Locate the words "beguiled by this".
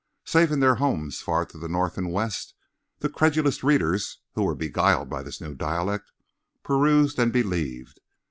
4.55-5.39